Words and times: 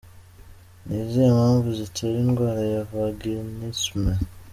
Ni 0.85 0.95
izihe 1.03 1.29
mpamvu 1.37 1.67
zitera 1.79 2.15
indwara 2.25 2.61
ya 2.73 2.81
Vaginisme?. 2.91 4.11